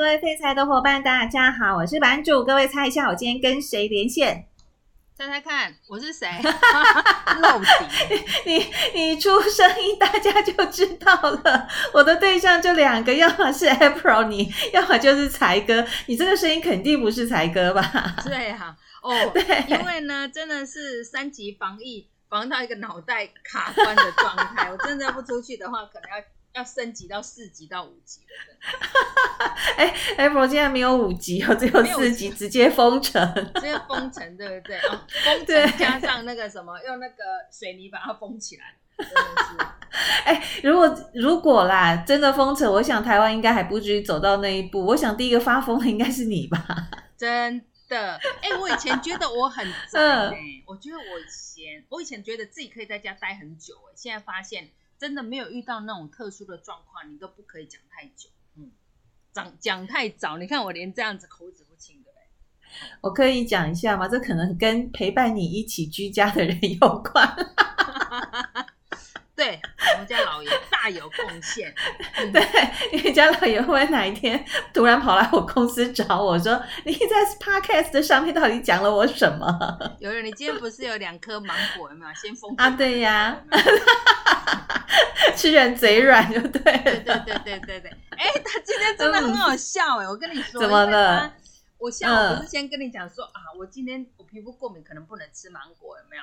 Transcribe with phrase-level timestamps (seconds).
[0.00, 2.42] 各位废柴的伙伴，大家好，我是版主。
[2.42, 4.46] 各位猜一下，我今天跟谁连线？
[5.14, 6.26] 猜猜看，我是谁？
[7.42, 7.68] 露底。
[8.46, 11.68] 你你出声音，大家就知道了。
[11.92, 15.86] 我的对象就两个，要么是 April，你要么就是才哥。
[16.06, 18.16] 你这个声音肯定不是才哥吧？
[18.24, 18.74] 对啊，
[19.04, 24.70] 哦，对，因为呢，真的是三级防疫，防到一个脑袋卡关的状态。
[24.70, 26.24] 我真的不出去的话，可能要。
[26.52, 29.46] 要升级到四级到五级了，
[29.76, 33.22] 哎，Apple 现在没有五级哦，只有四级，直接封城，
[33.54, 34.76] 直接封城，对不对？
[34.80, 39.66] 哦， 封城加上那个什么，用那个水泥把它封起来，真的是。
[40.24, 44.84] 哎，如果如果啦，真的封城，我想台湾应该还不至于走到那一步。
[44.86, 46.64] 我想第一个发疯的应该是你吧？
[47.16, 54.68] 真的，哎，我以前觉得我很宅，哎，我觉得我以前，我以前觉得自己可以在家待很久，哎，现在发现。
[55.00, 58.28] 真的没有遇到那种特殊的状况，你都不可以讲太久。
[58.56, 58.70] 嗯，
[59.32, 62.18] 讲讲太早，你看我连这样子口齿不清的嘞。
[63.00, 64.06] 我可以讲一下吗？
[64.06, 67.34] 这可能跟陪伴你一起居家的人有关。
[69.34, 69.58] 对，
[69.94, 71.74] 我们家老爷大有贡献。
[72.16, 72.42] 嗯、对，
[72.92, 82.12] 你们家老爷会哪一天突然跑来我公司找我说：“你在 Podcast 的上面到底讲了我什么？”有人，你今天不是有两颗芒果有没有？
[82.14, 83.42] 先封啊，对呀。
[85.36, 87.90] 吃人嘴软就对，对对对对对对。
[88.10, 90.08] 哎、欸，他今天真的很好笑哎、欸！
[90.08, 91.32] 我跟你说，怎么了？
[91.78, 96.22] 我下午不是先跟你讲说、嗯、啊，我今天我皮肤过敏，可能不能吃芒果，有没有？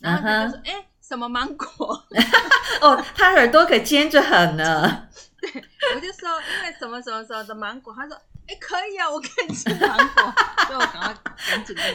[0.00, 2.04] 然后他就说，哎、uh 什么芒果？
[2.82, 5.08] 哦，他耳朵可尖着很呢。
[5.40, 5.50] 对，
[5.94, 8.16] 我就说，因为什么什么什么的芒果，他说。
[8.48, 10.34] 哎，可以啊，我可以吃芒果，
[10.66, 11.14] 所以我赶快
[11.50, 11.92] 赶紧改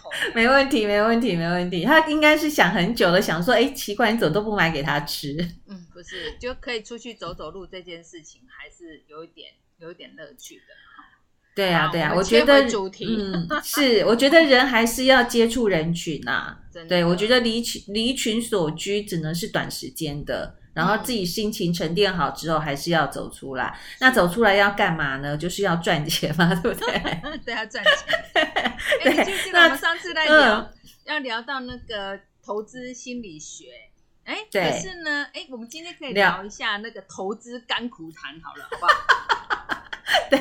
[0.00, 0.08] 口。
[0.36, 1.84] 没问题，没问题，没问题。
[1.84, 5.36] 他应该是想很久了，想说，哎，奇怪，你怎么都不买给他吃？
[5.66, 10.62] 嗯，不是，就可以出去走走路这件事情，还是有一点有一点乐趣的。
[11.56, 16.30] 对啊，对啊，我觉得主题嗯是，我觉得人还是要接触人群呐、
[16.72, 16.88] 啊。
[16.88, 20.54] 对，我觉得离群离群所居只能是短时间的。
[20.72, 23.66] 然后自己心情沉淀好之后，还是要走出来。
[23.66, 25.36] 嗯、那走出来要干嘛呢？
[25.36, 26.86] 就是要赚钱嘛， 对不对？
[27.44, 27.94] 对，要赚钱。
[29.02, 30.72] 对，欸、记得我们上次在聊，嗯、
[31.04, 33.66] 要聊到那个投资心理学。
[34.24, 39.49] 哎，对可是呢，哎，我们今天可以聊一下那个投资甘苦谈，好了，好不好？
[40.30, 40.38] 对，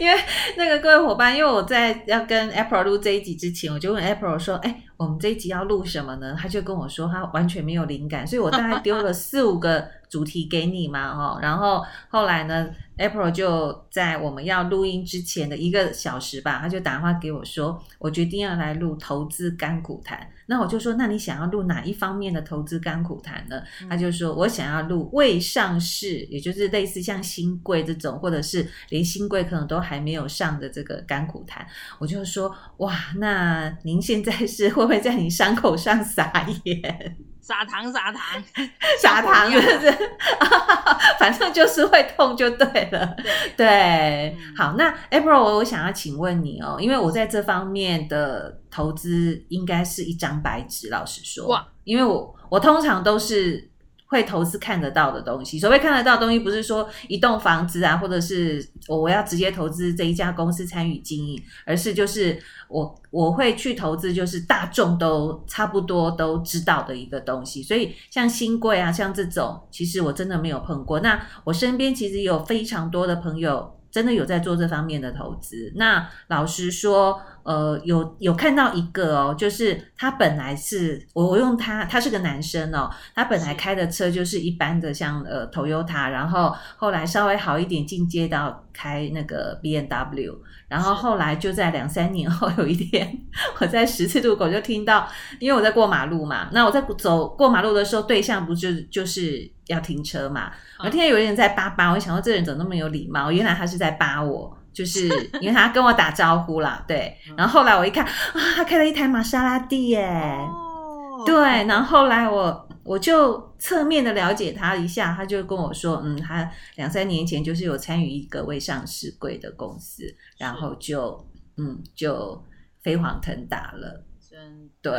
[0.00, 0.18] 因为
[0.56, 31.64] 那个各位伙伴，因为我在要跟 April 录这一集之前，我就问 April 说：“哎，我们这一集要录什么呢？”他就跟我说，他完全没有灵感，所以我大概丢了四五个主题给你嘛，哦，然后后来呢，April 就在我们要录音之前的一个小时吧，他就打电话给我说：“我决定要来录投资甘苦谈。”那我就说：“那你想要录哪一方面的投资甘苦谈呢？”嗯、他就说：“我想要录未上市，也就是类似像新贵这种，或者是连新贵可能都还没有上的这个甘苦谈。”
[32.00, 38.42] 我就说：“哇，那您现在是会不会在你伤口上撒盐？”撒糖，撒糖，
[39.00, 40.10] 撒糖，是不是？
[41.18, 43.16] 反正就是会痛就对了。
[43.56, 53.69] 对，好，那 April，我想要请问你哦，因为我在这方面的投资应该是一张白纸，老实说，哇，因为我我通常都是。
[54.10, 62.36] 会投资看得到的东西，所谓看得到的东西，不是说一栋房子啊，或者是我我要直接投资这一家公司参与经营，而是就是
[62.68, 67.62] 我我会去投资，就是大众都差不多都知道的一个东西。
[67.62, 70.98] 所以像新贵啊，像这种，其实我真的没有碰过。
[70.98, 73.76] 那我身边其实有非常多的朋友。
[73.92, 75.72] 真的有在做这方面的投资。
[75.74, 90.36] 那老实说，呃，有有看到一个哦，就是他本来是我我用他，他是个男生哦，他本来开的车就是一般的像呃 Toyota，然后后来稍微好一点进阶到开那个 BMW，
[90.68, 93.18] 然后后来就在两三年后有一天，
[93.60, 95.08] 我在十字路口就听到，
[95.38, 100.50] 因为我在过马路嘛，那我在走过马路的时候，对象不就就是要停车嘛。
[100.78, 103.30] 我听见有人在叭叭，我想说这人怎么那么有礼貌？
[103.30, 105.08] 原来他是在叭我，就是
[105.40, 106.84] 因为他跟我打招呼啦。
[106.86, 108.12] 对，然后后来我一看，啊，
[108.56, 110.06] 他开了一台玛莎拉蒂耶。
[110.06, 111.22] 哦。
[111.26, 111.34] 对，
[111.66, 120.02] 然后后来我我就侧面的了解他一下，他就跟我说，嗯，他两三年前就是有参与一个未上市贵的公司，
[120.38, 122.42] 然后就嗯就
[122.82, 124.04] 飞黄腾达了。
[124.20, 124.92] 真对。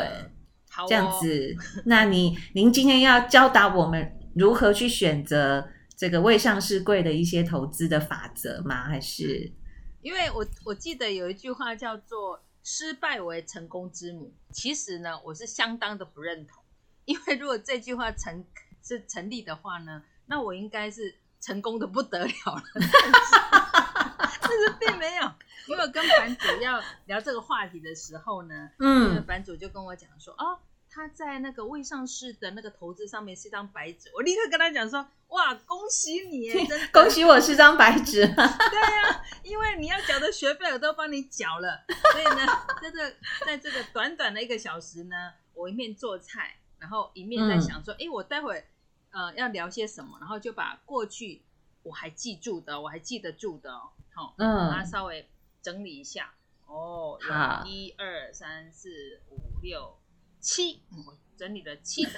[0.87, 1.53] 这样子，
[1.85, 4.17] 那你您今天要教导我们。
[4.33, 8.85] 如何去选择这个未上市贵的一些投资的法则吗？
[8.85, 9.51] 还是
[10.01, 14.33] 因为我我记得有一句话叫做“失败为成功之母”。
[14.51, 16.63] 其实呢，我是相当的不认同。
[17.05, 18.45] 因为如果这句话成
[18.83, 22.63] 是成立的话呢，那我应该是成功的不得了了。
[24.41, 25.31] 但是并没有
[25.67, 30.59] 因为跟版主要聊这个话题的时候呢，嗯，版主就跟我讲说，哦，
[30.93, 36.51] 他在那个未上市的那个投资上面是一张白纸，我立刻跟他讲说，哇，恭喜你，
[36.91, 42.45] 恭喜我是张白纸， 对呀、啊，因为你要缴的学费我都帮你缴了，所以呢，
[42.81, 43.15] 在这
[43.45, 48.65] 在这个短短的一个小时呢，我一面做菜，然后一面在想说，哎、嗯，我待会
[49.11, 51.41] 呃要聊些什么，然后就把过去。
[51.83, 53.89] 我还记住的，我还记得住的哦。
[54.13, 55.27] 好，嗯，把它稍微
[55.63, 56.31] 整理一下。
[56.67, 59.97] 哦，有一二三四五六
[60.41, 62.13] 七，我整理了七档。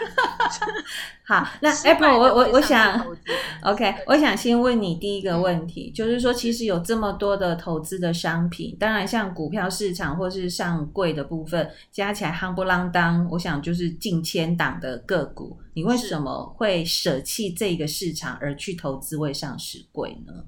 [1.26, 3.00] 好，那 April，我我我想，
[3.64, 20.46] OK，我想先问你第一个问题，嗯、就是说，其实有这么多的投资的商品，当然像股票市场或是上柜的部分，加起来夯不啷当，我想就是近千档的个股，你为什么会舍弃这个市场而去投资未上市柜呢？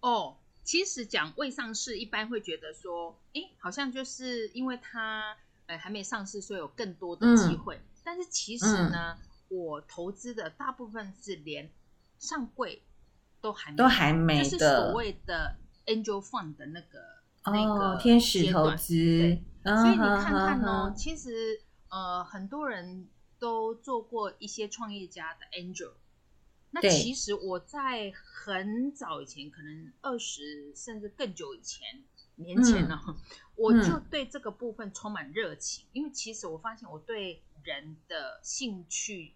[0.00, 5.36] 哦，其实讲未上市，一般会觉得说，哎，好像就是因为它
[5.70, 7.76] 呃还没上市，所以有更多的机会。
[7.76, 9.16] 嗯但是其实呢，
[9.50, 11.70] 嗯、我投资的大部分是连
[12.18, 12.82] 上柜
[13.40, 15.54] 都还没都还没的，就是所谓的
[15.86, 16.98] angel fund 的那个、
[17.44, 19.38] 哦、那个天使投资。
[19.62, 23.06] 嗯、所以你看看哦，嗯、其实呃很多人
[23.38, 25.92] 都做过一些创业家的 angel。
[26.70, 32.02] 那其实我在很早以前，可能二十甚至更久以前
[32.42, 33.16] 年前呢，嗯、
[33.56, 39.34] 我就对这个部分充满热情，嗯、因为其实我发现我对人的兴趣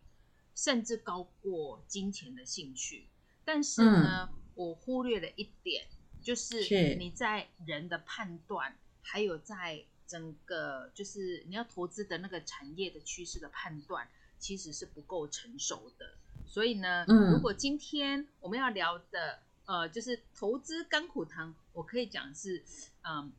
[0.55, 3.09] 甚至高过金钱的兴趣，
[3.45, 5.87] 但是呢，嗯、我忽略了一点，
[6.23, 14.09] 就是你在人的判断，还有在整个就是你要投资的那个产业的趋势的判断，
[14.39, 16.15] 其实是不够成熟的。
[16.47, 22.65] 所以呢，嗯、如果今天我们要聊的呃，就是投资甘苦糖，我可以讲是
[23.03, 23.33] 嗯、呃，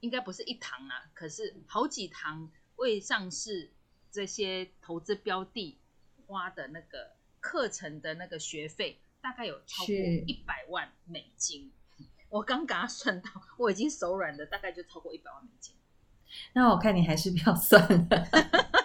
[0.00, 3.70] 应该不是一堂啊，可是好几堂未上市。
[4.14, 5.78] 这些投资标的
[6.26, 9.94] 花的那个课程的那个学费，大概有超过
[10.26, 11.72] 一百万美金。
[12.28, 15.74] 我刚刚算到，我已经手软的，大概就超过一百万美金。
[16.52, 18.81] 那我看你还是不要算了。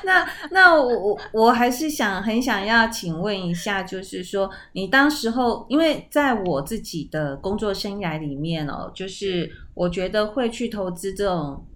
[0.04, 11.66] 那那我我我还是想很想要请问一下，就是说你当时候，因为在我自己的工作生涯里面哦，就是我觉得会去投资这种。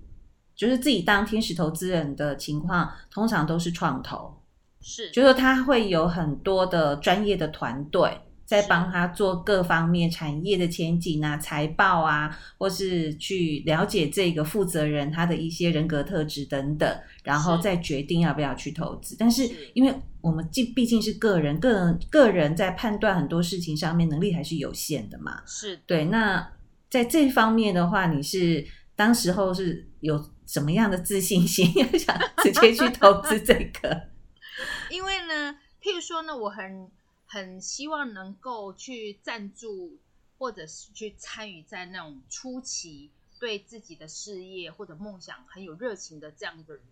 [0.56, 4.32] 就是自己当天使投资人的情况，通常都是创投，
[4.80, 19.16] 是，就是他会有很多的专业的团队在帮他做各方面产业的前景啊、财报啊，或是去了解这个负责人他的一些人格特质等等，然后再决定要不要去投资。
[19.18, 26.04] 但是因为我们既毕竟是个人，个人个人在判断很多事情上面能力还是有限的嘛，是对。
[26.06, 26.52] 那
[26.90, 30.32] 在这方面的话，你是当时候是有。
[30.46, 34.08] 什么样的自信心 要想直接去投资这个？
[34.92, 36.86] 因为呢，譬如说呢，我很
[37.26, 39.98] 很希望能够去赞助，
[40.38, 46.84] 或者是去参与在那种初期对自己的事业或者梦想很有热情的这样的人，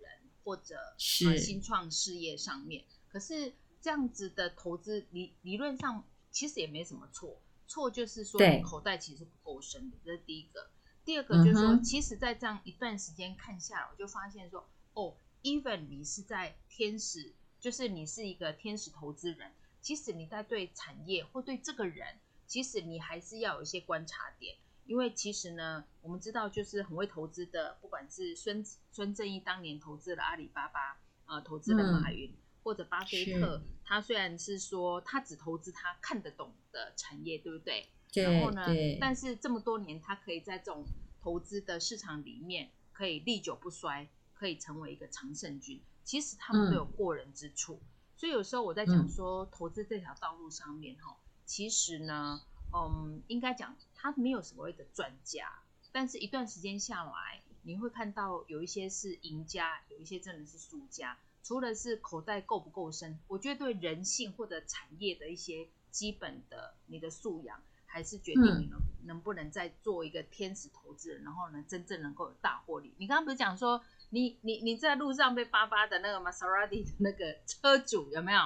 [0.44, 2.84] 或者是新创事业上面。
[3.08, 10.70] 可是这样子的投资理理论上其实也没什么错，错就是说你口袋其实不够深的，这是第一个。
[11.04, 14.64] 第二个就是说，嗯、其实，在这样一段时间看下来，我就发现说，
[14.94, 19.50] 哦，even 你是在天使，就是你是一个天使投资人，
[19.82, 30.96] 其实你在对产业或对这个人，其实你还是要有一些观察点，因为其实呢，我们知道就是很会投资的，不管是孙孙正义当年投资了阿里巴巴，
[31.26, 37.88] 呃，投资了马云，嗯、或者巴菲特，他虽然是说他只投资他看得懂的产业，对不对？
[38.14, 38.64] 然后呢？
[39.00, 40.84] 但是这么多年，他可以在这种
[41.20, 45.82] 投资的市场里面，可以历久不衰，可以成为一个常胜军。
[46.04, 47.80] 其实他们都有过人之处。
[47.82, 47.88] 嗯、
[48.22, 52.40] 所以有时候我在讲说，投资这条道路上面，哈、嗯，其实呢，
[52.72, 55.58] 嗯，应该讲它没有所谓的专家，
[55.90, 61.18] 但是一段时间下来，你会看到有一些是赢家，有一些真的是输家。
[61.42, 67.60] 除了是口袋够不够深，我觉得对人性或者产业的一些基本的你的素养。
[67.84, 72.94] 还是决定你能能不能再做一个天使投资人，嗯、然后呢，真正能够有大获利。
[72.96, 78.40] 你刚刚不是讲说，你你你在路上被巴巴的那个玛莎拉蒂的那个车主有没有？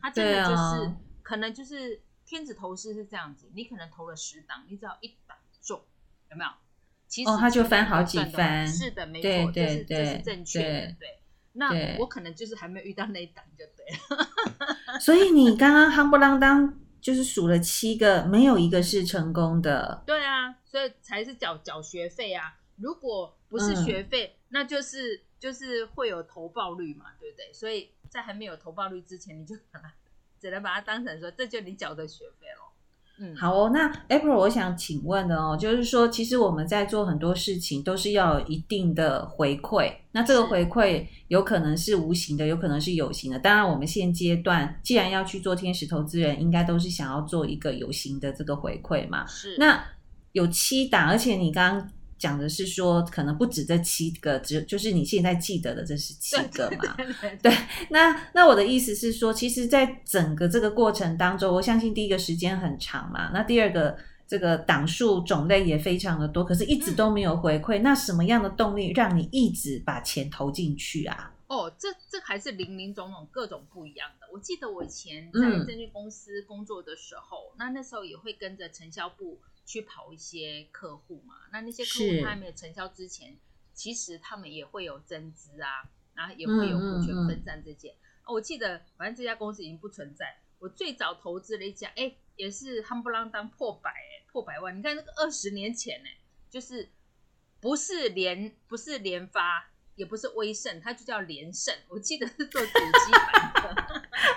[0.00, 5.80] 他真的就是、啊、可能就是天子投资是这样子，你可能投了十档，你只要一档中，
[6.30, 6.50] 有没有？
[7.06, 8.66] 其实、哦、他就翻好几番。
[8.66, 10.66] 是的，没错，对对对，这是这是正确的。
[10.66, 11.18] 对，对
[11.52, 13.86] 那我可能就是还没有遇到那一档就对
[14.16, 14.98] 了。
[15.00, 16.80] 所以你刚刚夯不啷当。
[17.00, 20.02] 就是数了七个，没有一个是成功的。
[20.06, 22.58] 对啊，所以才是缴缴学费啊。
[22.76, 27.52] 如果不是学费，嗯、那就是就是会有投报率嘛，对不对？
[27.52, 29.92] 所以在还没有投报率之前，你就把它
[30.40, 32.72] 只能把它当成说，这就你缴的学费咯。
[33.18, 33.70] 嗯，好哦。
[33.74, 39.94] 那 April，我想请问的哦，就是说，其实我们在做很多事情都是要有一定的回馈。
[40.12, 43.38] 那这个回馈有可能是无形的，有可能是有形的。
[43.38, 49.26] 当然，我们现阶段既然要去做天使投资人，应该都是想要做一个有形的这个回馈嘛。
[49.26, 49.56] 是。
[49.58, 49.84] 那
[50.32, 51.90] 有七档，而且你刚刚。
[52.20, 56.94] 讲的是说，可能不止这七个，只就是你现在记得的这是七个嘛？
[56.96, 57.56] 对，对，对，对，
[57.88, 63.96] 那那我的意思是说，其实，在整个这个过程当中，我相信第一个时间很长嘛，那第二个
[64.28, 67.78] 这个档数种类也非常的多，可是一直都没有回馈。
[67.78, 71.32] 嗯、那什么样的动力让你一直把钱投进去啊？
[71.46, 74.26] 哦，这这还是林林总总各种不一样的。
[74.30, 79.40] 我记得我以前在证券公司工作的时候，嗯、那那时候也会跟着承销部。
[79.70, 83.38] 去跑一些客户嘛，那那些客户他还没有成交之前，
[83.72, 87.90] 其实他们也会有增资啊，然后也会有股权分散这些。
[87.90, 90.40] 嗯嗯嗯、我记得，反正这家公司已经不存在。
[90.58, 93.94] 我最早投资了一家，哎，也是夯不啷当破百，
[94.32, 94.76] 破百万。
[94.76, 96.18] 你看那个二十年前，哎，
[96.50, 96.90] 就是
[97.60, 101.72] 不是联，不是联发，也不是威盛，它就叫联盛。
[101.86, 103.79] 我记得是做主机板的。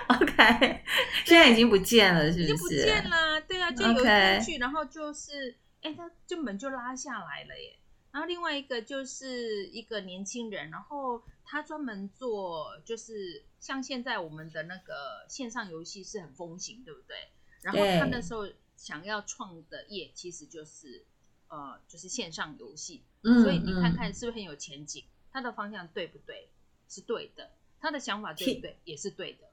[0.20, 0.82] OK，
[1.24, 2.44] 现在已经不见了，是不是？
[2.44, 7.76] 已经不见了，对啊，就有进去，然后就是，哎，他就门就拉下来了耶。
[8.12, 17.16] 然后另外一个就是一个年轻人，然后他专门做，就是像现在我们的那个线上游戏是很风行，对不对？
[17.62, 21.04] 然后他那时候想要创的业其实就是，
[21.48, 23.02] 呃，就是线上游戏。
[23.22, 25.04] 嗯，所以你看看是不是很有前景？
[25.32, 26.48] 他的方向对不对？
[26.88, 27.50] 是对的。
[27.80, 28.78] 他的想法对不对？
[28.84, 29.44] 也是对的。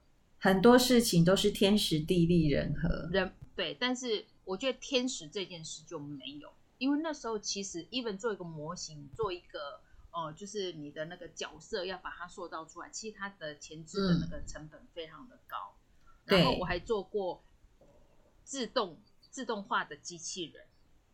[0.42, 9.80] 很多事情都是天时地利人和，人对，但是我觉得天时这件事就没有，因为那时候其实 even 做一个模型，做一个
[10.10, 15.76] 呃，就是你的那个角色要把它塑造出来，其实它的前置的那个成本非常的高。
[16.26, 17.44] 嗯、然后我还做过
[18.42, 18.98] 自动
[19.30, 20.64] 自动化的机器人，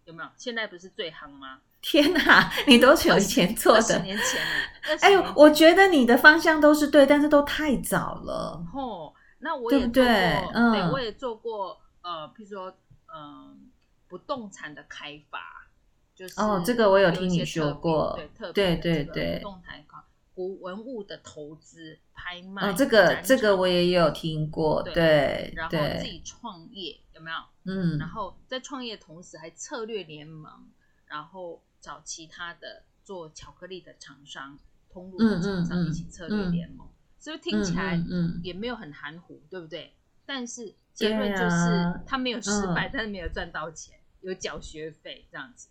[0.07, 0.31] 有没有？
[0.39, 1.61] 现在不是最夯吗？
[1.83, 4.99] 天哪，你都是有钱做的，十年前。
[5.01, 8.65] 哎呦，我觉得你的方向都是对，但是都太早了。
[8.73, 9.13] 哦。
[9.41, 12.71] 那我也做过，对，对，嗯、对，我也做过，呃，譬如说，
[13.07, 13.57] 嗯、呃，
[14.09, 15.39] 不动产的开发，
[16.15, 19.85] 就是哦，这个我有听你说过，对，特别对对对，不动产
[20.35, 27.37] 古文物的投资拍卖，哦，这个这个我也有听过，对，对然后自己创业有没有？
[27.65, 30.69] 嗯，然后在创业同时还策略联盟，
[31.07, 34.57] 然后找其他的做巧克力的厂商、
[34.89, 36.87] 通路的厂商一起策略联盟。
[36.87, 38.01] 嗯嗯嗯所以听起来
[38.43, 39.93] 也没有很含糊，嗯嗯、对不对？
[40.25, 45.69] 但是结论就是他没有失败，嗯、但是没有赚到钱，有缴学费这样子。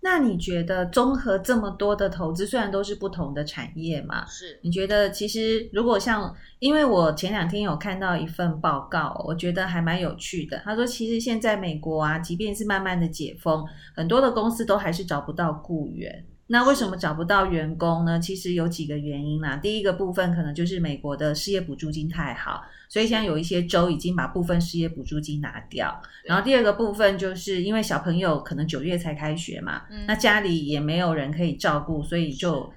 [0.00, 4.60] 那你觉得综合这么多的投资，虽然都是不同的产业嘛，是？
[4.62, 10.58] 你觉得其实如果像，因为我前两天有看到一份报告，我觉得还蛮有趣的。
[10.58, 13.64] 他说，其实现在美国啊，即便是慢慢的解封，
[13.96, 16.26] 很多的公司都还是找不到雇员。
[16.46, 18.20] 那为什么找不到员工呢？
[18.20, 19.56] 其实有几个原因啦。
[19.56, 26.02] 第一个部分可能就是美国的失业补助金太好，所以现在有一些州已经把部分失业补助金拿掉。
[26.24, 32.70] 然后第二个部分就是因为小朋友可能九月才开学嘛，那家里也没有人可以照顾，所以就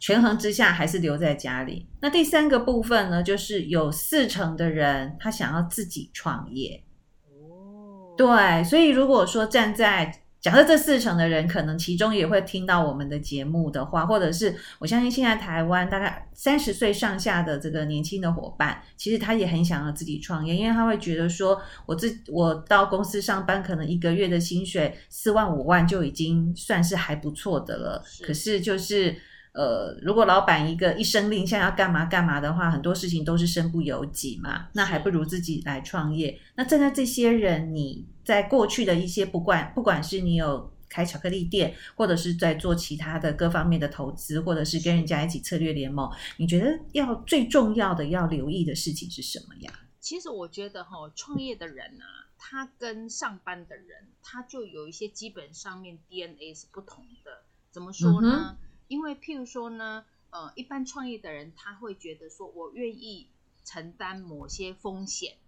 [0.00, 1.86] 权衡之下还是留在家里。
[2.00, 6.82] 那第三个部分呢，就是有四成的人他想要自己创业。
[7.26, 29.16] 哦，对，所以如果说站在假设这四成的人可能其中也会听到我们的节目的话，或者是我相信现在台湾大概三十岁上下的这个年轻的伙伴，其实他也很想要自己创业，因为他会觉得说，我自我到公司上班，可能一个月的薪水四万五万就已经算是还不错的了，是可是就是。
[29.52, 34.68] 呃，如果老板一个一声令下要干嘛干嘛的话，很多事情都是身不由己嘛。
[34.72, 36.40] 那还不如自己来创业。
[36.54, 49.70] 那站在这些人，你在过去的一些不管不管是你有开巧克力店，或者是在做其他的各方面的投资，或者是跟人家一起策略联盟，你觉得要最重要的要留意的事情是什么呀？
[50.00, 57.42] 其实我觉得哈，创业的人啊，他跟上班的人，他就有一些基本上面 DNA 是不同的。
[57.70, 58.56] 怎么说呢？
[58.58, 63.30] 嗯因为譬如说呢，呃，一般创业的人他会觉得说，我愿意
[63.64, 65.38] 承担某些风险，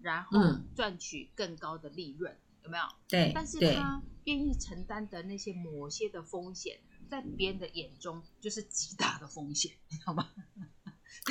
[0.00, 0.38] 然后
[0.76, 2.84] 赚取更高的利润，嗯、有没有？
[3.08, 3.32] 对。
[3.34, 10.28] 但是他愿意承担的那些某些的风险，在别人的眼中就是极大的风险，你知道吗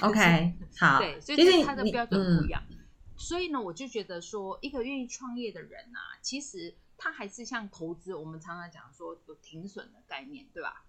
[0.01, 0.98] ？OK， 好。
[0.98, 2.63] 对，所以他的标准不一样。
[2.72, 2.79] 嗯、
[3.15, 6.74] 所以呢，我就觉得说，一个愿意创业的人啊，其实。
[6.95, 10.86] 他还是像投资，我们常常讲说有停损的概念，对吧？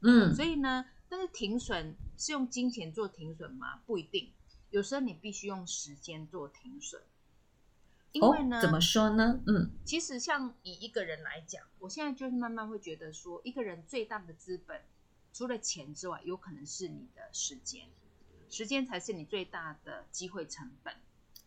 [0.00, 3.78] 嗯，所以呢，但是停损是用金钱做停损吗？
[3.86, 4.32] 不一定，
[4.70, 7.02] 有时候你必须用时间做停损。
[8.12, 9.40] 因为呢，哦，怎么说呢？
[9.46, 14.80] 嗯，其实像以一个人来讲，我现在就是慢慢会觉得说，一个人最大的资本，
[15.34, 17.86] 除了钱之外，有可能是你的时间，
[18.48, 20.94] 时间才是你最大的机会成本。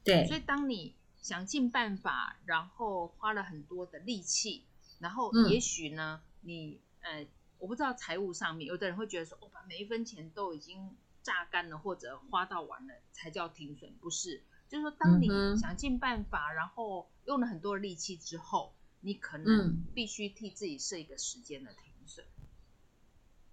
[0.03, 4.63] 对，所以当你想尽办法，然后花了很多的力气，
[5.00, 7.25] 然后也许呢，嗯、你呃，
[7.59, 14.43] 我不知道财务上面，有的人会觉得说，我、哦、把每一分钱都已经榨干了，或者花到完了，才叫停损，不是？
[14.67, 22.25] 就是说，当你想尽办法，嗯、然后用了很多力气之后，你可能必须替自己设一个时间的停损。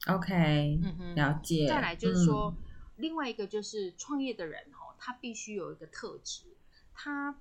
[0.07, 1.67] OK，嗯哼，了解。
[1.67, 2.65] 再来就是说，嗯、
[2.97, 6.45] 另外一个就是创业的人哦，他必须有一个特质。
[6.95, 7.41] 他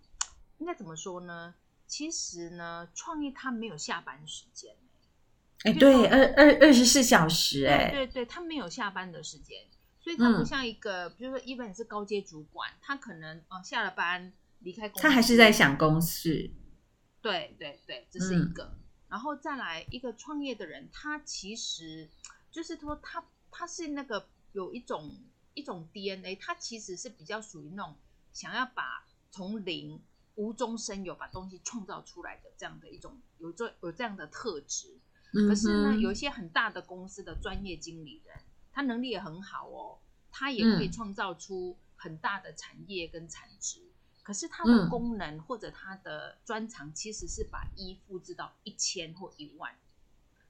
[0.58, 1.54] 应该怎么说呢？
[1.86, 4.76] 其实呢，创业他没有下班时间。
[5.66, 9.66] 哎，对，二二二十四小时，哎，对对对，他没有下班的时间，
[10.00, 16.52] 所以他不像一个，嗯、比如说，even 是高阶主管，他可能哦下了班离开公司，他还是在想公事。
[17.22, 18.64] 对对对，这是一个。
[18.64, 18.80] 嗯、
[19.10, 22.10] 然后再来一个创业的人，他其实
[22.52, 25.18] 就是说他，他他是那个有一种
[25.54, 27.96] 一种 DNA，他其实是比较属于那种
[28.32, 29.06] 想要把。
[29.32, 30.02] 从零
[30.36, 34.98] 无中生有，把东西创造出来的这样的一种有这有这样的特质。
[35.48, 38.38] 可是呢，有一些很大的公司的专业经理人，
[38.72, 40.00] 他能力也很好哦，
[40.32, 43.82] 他也可以创造出很大的产业跟产值。
[44.24, 49.72] 可是他的功能或者他的专长，其实是把一复制到一千或一万。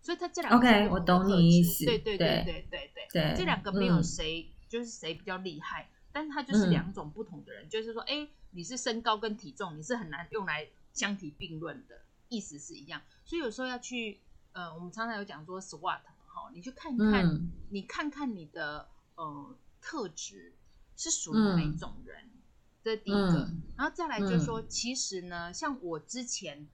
[0.01, 1.83] 所以他这两个 OK，我懂你意思。
[1.83, 5.89] 对对对对对对，这两个没有谁就是谁比较厉害。
[6.13, 13.01] 但是他就是两种不同的人，嗯、就是说，哎，你是身高跟体重，你是很难用来相提并论的，意思是一样。
[13.25, 14.21] 所以有时候要去，
[14.55, 20.53] 呃，我们常常有讲说 SWOT 哈，你去看看，嗯、你看看你的呃特质
[20.95, 22.41] 是属于哪一种人，嗯、
[22.81, 23.43] 这是第一个。
[23.43, 26.65] 嗯、然后再来就是说，嗯、其实呢，像我之前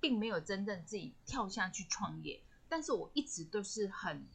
[0.00, 4.26] 并没有真正自己跳下去创业，但是我一直都是很，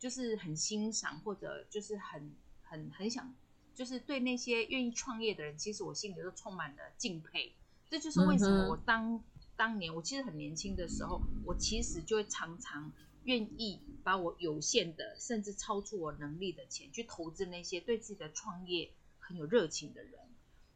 [0.00, 2.34] 就是很欣赏或者就是很
[2.64, 3.32] 很很想。
[3.76, 7.54] 就是对那些愿意创业的人，其实我心里都充满了敬佩。
[7.88, 9.22] 这就是为什么我当、
[9.60, 12.90] 当年我其实很年轻的时候，我其实就会常常
[13.24, 20.14] 愿意把我有限的，甚至超出我能力的钱去投资那些对自己的创业很有热情的人。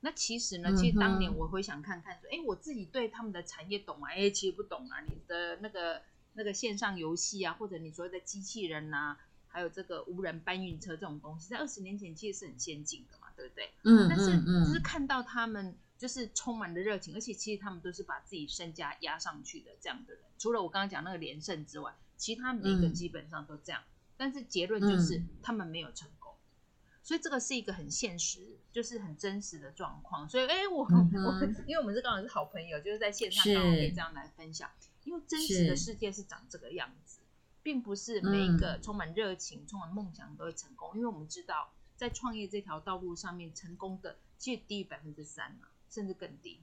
[0.01, 4.09] 那其实呢，其实当年我会想看看说，哎、我自己对他们的产业懂吗？
[4.11, 5.01] 哎，其实不懂啊。
[5.09, 6.03] 你的那个
[6.35, 9.17] 那个线上游戏啊，或者你所谓的机器人啊。
[9.49, 13.71] 还有这个无人搬运车这种东西，在二十年前其实是很先进的嘛，对不对？
[13.85, 20.23] 嗯，但是就是看到他们就是充满了热情，而且其实他们都是把自己身家压上去的这样的人。
[20.37, 23.81] 除了我刚刚讲那个连胜之外，其他每一个基本上都这样。
[23.81, 30.29] 嗯、但是结论就是他们没有成功，嗯、所以这个是一个很现实，就是很真实的状况。
[30.29, 34.71] 所以，哎，我、我因为我们是刚好是好朋友，就是在线上刚好可以这样来分享，
[35.05, 37.21] 因为真实的世界是长这个样子。
[37.63, 46.61] 并不是每一个充满热情、嗯、充满梦想都会成功，因为我们知道，在创业这条道路上面，成功的其实低于百分之三嘛，甚至更低。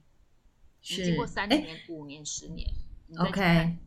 [0.81, 2.67] 是，经过三年、诶五年、十年。
[3.17, 3.41] OK，、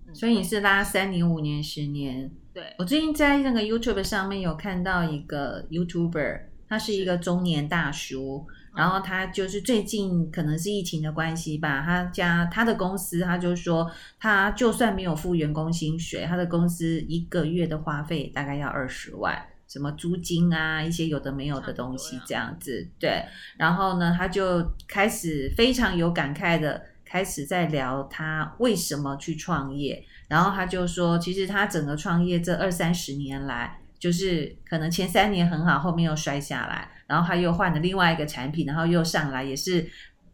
[0.06, 2.30] 嗯、所以你是拉三年、五年、十年。
[2.52, 8.46] 对，我最近在那个 YouTube 上面有看到一个 YouTuber，他是一个中年大叔。
[8.76, 19.40] 然后他就是最近可能是疫情的关系吧，他家他的公司，他就说他就算没有付员工薪水，他的公司一个月的花费大概要二十万，
[19.74, 22.88] 什么租金啊，一些有的没有的东西这样子。
[22.96, 23.24] 对，
[23.56, 36.92] 然后呢，他就开始非常有感慨的开始在聊他为什么去创业，然后他就说，其实他整个创业这二三十年来，就是可能前三年很好，后面又摔下来。
[37.08, 39.84] 然后他又换了另外一个产品，然后又上来，也是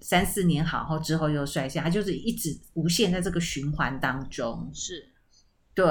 [0.00, 4.70] 三四年好后之后又摔下，他就是一直无限在这个循环当中。
[4.74, 5.08] 是，
[5.74, 5.86] 对，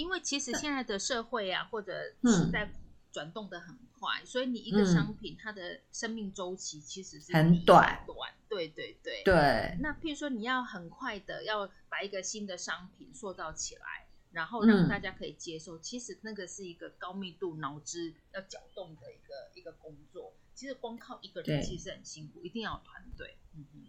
[0.00, 1.92] 因为其实现在的社会啊，或者
[2.24, 2.72] 时代
[3.12, 9.76] 转动的很快，嗯、所以你一个商品它的生命周期其实是很短，短，对对对对。
[9.80, 14.06] 那譬如说你要很快的要把一个新的商品塑造起来。
[14.32, 20.32] 然后让大家可以接受，嗯、其实那个是一个高密度脑汁要搅动的一个一个工作。
[20.54, 23.36] 其实光靠一个人其实很辛苦，一定要有团队。
[23.56, 23.82] 嗯哼，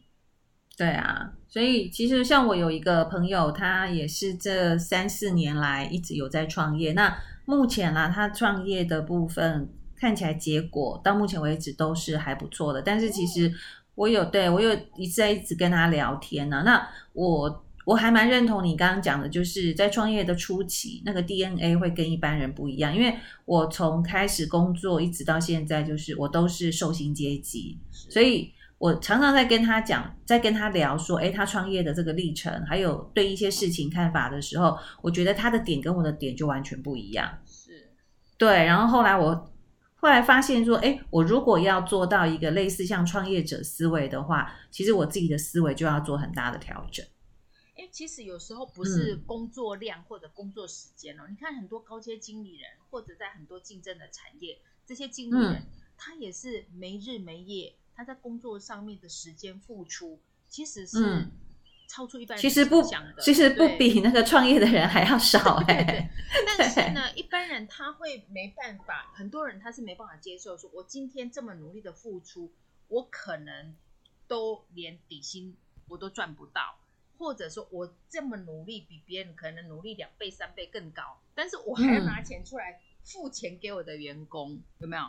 [0.81, 6.93] 对啊，所以其实像我有一个朋友，他也是这三四年来一直有在创业。
[6.93, 7.15] 那
[7.45, 12.81] 目前呢、啊，他创业的部分看起来结果到目前为止都是还不错的。
[12.81, 13.53] 但是其实
[13.93, 16.63] 我有对我有一直在一直跟他聊天呢、啊。
[16.63, 17.63] 那我。
[17.83, 22.95] 我还蛮认同你刚刚讲的，就是在创业的初期，那个 DNA 会跟一般人不一样。
[22.95, 37.37] 因为我从开始工作一直到现在，就是我都是受薪阶级，所以我常常在跟他讲，在跟他聊说，诶，他创业的这个历程，还有对一些事情看法的时候，我觉得他的点跟我的点就完全不一样。
[37.45, 37.91] 是，
[38.39, 38.65] 对。
[38.65, 39.53] 然后后来我
[39.93, 47.05] 后来发现说，诶，我如果要做到一个类似像创业者思维的话，其实我自己的思维就要做很大的调整。
[47.91, 55.67] 其实有时候不是工作量或者工作时间哦，嗯、你看很多高阶经理人或者在很多竞争的产业，这些经理人、嗯、
[55.97, 61.27] 他也是没日没夜，他在工作上面的时间付出其实是
[61.87, 63.21] 超出一般人想的。
[63.21, 65.63] 其实不，其实不比那个创业的人还要少
[66.57, 72.51] 但是呢，一般人他会没办法，很多人他是没办法接受，说我今天这么努力的付出，
[72.87, 73.75] 我可能
[74.27, 76.77] 都连底薪我都赚不到。
[77.17, 85.03] 或者说我这么努力，比别人可能努力两倍、三倍更高，但是我还要拿钱出来付钱给我的员工，嗯、有没有？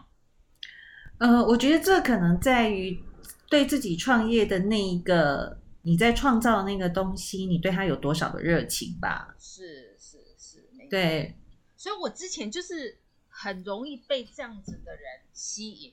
[1.22, 3.00] 呃，我觉得这可能在于
[3.48, 9.32] 对自己创业的那一个你在创造的那个东西，你对他有多少的热情吧？
[9.38, 11.36] 是是是，对，
[11.76, 15.92] 所以我之前就是很容易被这样子的人吸引。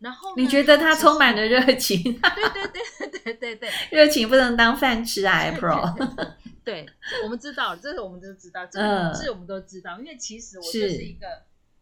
[0.00, 2.02] 然后你觉得他充满了热情？
[2.02, 6.34] 对对对对对对，热情不能当饭吃啊，April。
[6.64, 6.84] 对，
[7.22, 9.98] 我们知道，这个我们都知道，这个是我们都知道。
[10.00, 11.26] 因为其实我就是一个，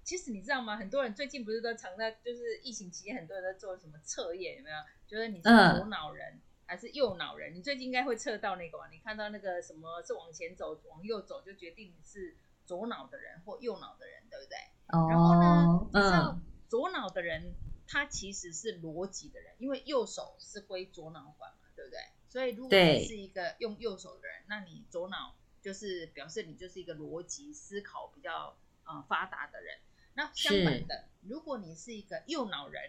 [0.04, 0.76] 其实你知道吗？
[0.76, 4.76] 很多人最近不是都常在，就是疫情期间，很多人在做什么测验，有没有？
[5.06, 7.54] 就是你是左脑人还是右脑人？
[7.54, 8.88] 你最近应该会测到那个吧？
[8.90, 14.56] 你看到那个什么是往前走，往右走，就决定你是左脑的人或右脑的人，对不对？
[14.88, 16.38] 哦然后呢，你知道
[16.68, 17.54] 左脑的人。
[17.84, 21.98] 他其实是逻辑的人，因为右手是归左脑管嘛，对不对？
[22.26, 29.76] 所以如果你是一个用右手的人，那你左脑就是表示你就是一个逻辑思考比较呃发达的人。
[30.14, 32.82] 那相反的，如果你是一个右脑人，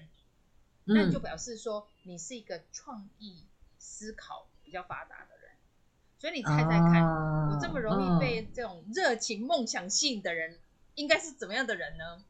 [0.86, 3.46] 那就表示说你是一个创意
[3.78, 5.52] 思考比较发达的人。
[6.20, 7.04] 所以你猜猜看，
[7.50, 10.58] 我这么容易被这种热情梦想吸引的人，
[10.96, 12.24] 应该是怎么样的人呢？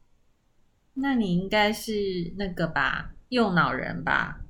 [0.94, 4.40] 那你应该是那个吧，右脑人吧？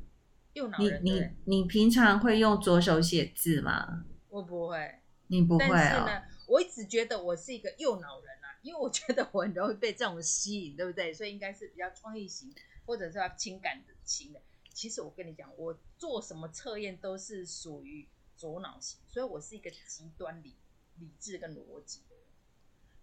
[0.53, 4.05] 右脑人，你你你平常会用左手写字吗？
[4.29, 5.71] 我不会，你不会啊？
[5.71, 11.12] 但是呢，我一直觉得我是一个右脑人啊，因为我觉得我很容易被这种吸引，对不对？
[11.12, 12.50] 所以应该是比较创意型，
[12.87, 14.40] 或者是要情感型的。
[14.72, 20.57] 其实我跟你讲，我做什么测验都是属于左脑型，所以我是一个极端理
[20.98, 22.00] 理智跟逻辑。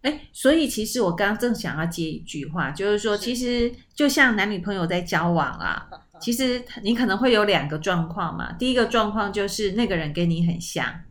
[0.01, 5.87] 哎，所以其实我刚刚正想要接一句话，就是说，其实就像男女朋友在交往啊，
[6.19, 8.51] 其实你可能会有两个状况嘛。
[8.53, 11.03] 第一个状况就是那个人跟你很像，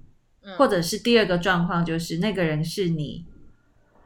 [0.58, 3.24] 或者是第二个状况就是那个人是你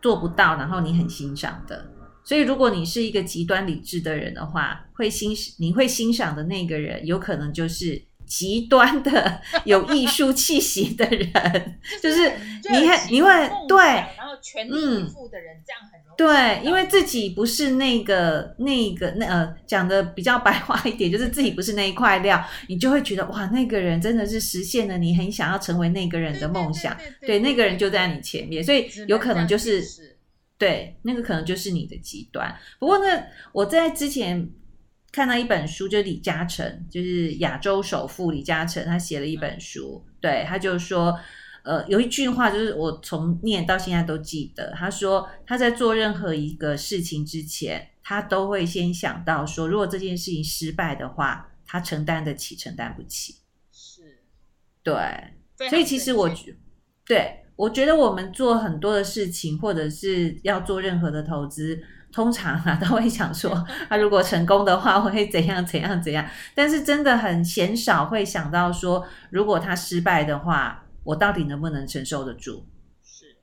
[0.04, 1.82] 做不到，然后你很欣赏的。
[2.22, 8.02] 所以如果你是一个极端理智的人的话，会欣你会欣赏的那个人，有可能就是。
[8.26, 12.32] 极端的 有艺术气息的人， 就是
[12.70, 13.28] 你很你会
[13.68, 13.78] 对，
[14.16, 16.16] 然后全力以赴的人，这样很容易。
[16.16, 26.96] 对，因为自己不是那个那个那呃，讲的比较白话一点，就是自己不是那一块料，你就会觉得哇，那个人真的是实现了你很想要成为那个人的梦想。
[27.20, 29.82] 对，那个人就在你前面，所以有可能就是
[30.56, 32.54] 对，那个可能就是你的极端。
[32.78, 34.50] 不过呢，我在之前。
[35.14, 41.16] 看到一本书，就是李嘉诚，就是亚洲首富李嘉诚，他写了一本书，对，他就说，
[41.62, 53.36] 呃，有一句话，就是我从念到现在都记得，他说他在做任何一个事情之前，他都会先想到说，如果这件事情失败的话，他承担得起，承担不起，
[53.70, 54.18] 是，
[54.82, 54.96] 对，
[55.70, 56.56] 所以其实我觉，
[57.06, 61.80] 对，我觉得我们做很多的事情，或者是要做任何的投资。
[62.14, 63.52] 通常啊，都会想说，
[63.88, 66.24] 他 如果成功的话，会怎样怎样怎样。
[66.54, 72.66] 但是真的很鲜少会想到说，如果他失败的话，我到底能不能承受得住？
[73.02, 73.36] 是，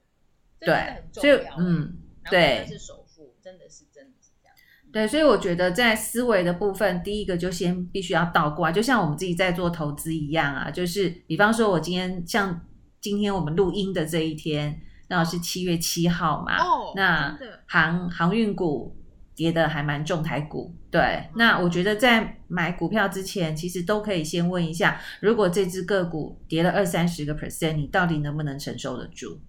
[0.61, 1.97] 对，所以嗯，
[2.29, 4.55] 对，是首富，真的是真的是这样。
[4.93, 12.61] 对，所以我觉得在思维的部分，第一个就先必须要倒过来，就像我们自己在做投资一样啊，就是比方说，我今天像
[13.01, 14.81] 今天我们录音的这一天。
[15.11, 16.57] 那是七月七号嘛？
[16.57, 18.95] 哦，那航航运股
[19.35, 21.01] 跌的还蛮重，台股对。
[21.01, 29.41] 嗯、那我觉得在买股票之前，其实都可以先问一下，如果这只个股跌了二三十个 percent，你到底能不能承受得住？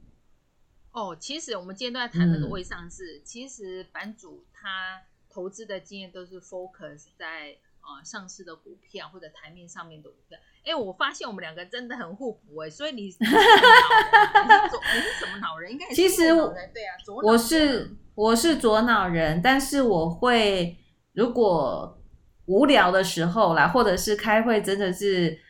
[0.90, 10.36] 哦，其实我们今天都在谈那个未上市，嗯、其实版主他投资的经验都是 focus 在呃上市的股票或者台面上面的股票。
[10.64, 13.02] 哎，我发现我们两个真的很互补哎，所以你？
[13.02, 15.72] 你是左，你是什么脑人？
[15.72, 20.76] 应该其实我对啊，左我是我是左脑人，但是我会
[21.12, 22.00] 如果
[22.46, 25.40] 无聊的时候啦，或者是开会真的是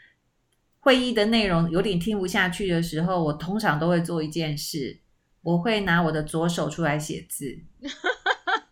[0.81, 5.01] 会议的内容有点听不下去的时候，我通常都会做一件事，
[5.43, 7.59] 我会拿我的左手出来写字。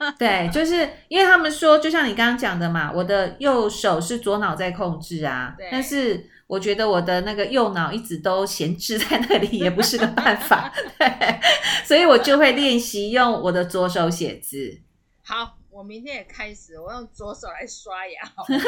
[0.18, 5.54] 对，就是因为他们说，就像你刚刚讲的嘛，我的右手是左脑在控制啊。
[5.58, 5.68] 对。
[5.70, 10.72] 但是我觉得我的那个右脑一直都闲置在那里，也不是个办法。
[10.98, 11.40] 对。
[11.84, 14.80] 所以我就会练习用我的左手写字。
[15.22, 18.20] 好，我明天也开始，我用左手来刷牙。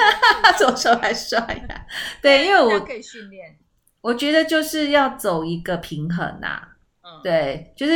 [0.58, 1.86] 左手来刷牙。
[2.20, 3.56] 对，因为我可以训练。
[4.02, 6.68] 我觉得就是要走一个平衡呐、啊。
[7.22, 7.92] 对，就是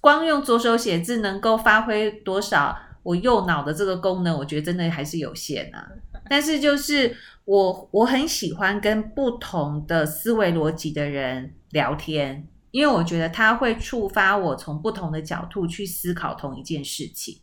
[0.00, 5.88] 光用左手写字能够发挥多少我右脑的这个功能，我觉得真的还是有限啊。
[6.28, 17.40] 但是就是我我很喜欢跟不同的思维逻辑的人聊天，因为我觉得他会触发我从不同的角度去思考同一件事情。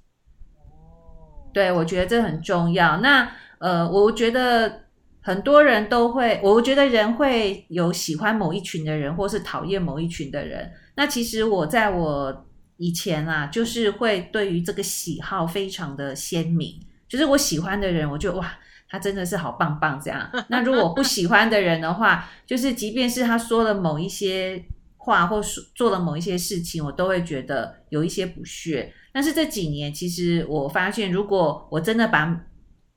[1.54, 2.98] 对，我觉得这很重要。
[2.98, 4.84] 那呃，我觉得
[5.22, 10.72] 很多人都会，我觉得人会有喜欢某一群的人，或是讨厌某一群的人。
[10.98, 12.46] 那其实我在我
[12.78, 18.52] 以前啊，就是会对于这个喜好非常的鲜明，就是我喜欢的人，我就哇，
[18.90, 20.30] 他真的是好棒棒这样。
[20.50, 24.62] 那如果不喜欢的人的话，就是即便是他说了某一些
[24.98, 28.92] 话或说做了某一些事情，我都会觉得有一些不屑。
[29.14, 32.46] 但是这几年，其实我发现，如果我真的把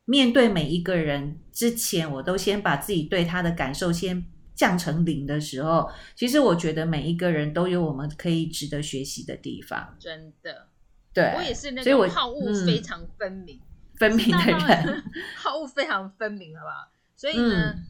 [0.06, 4.24] 面对每一个人之前，我都先把自己对他的感受先。
[4.60, 9.96] 降成零的时候，其实我觉得每一个人都有我们可以值得学习的地方。
[9.98, 10.68] 真的，
[11.14, 15.02] 对，我也是那种好恶非常分明、嗯、分明的人，
[15.34, 16.92] 好恶非常分明，好不好？
[17.16, 17.86] 所以呢，嗯、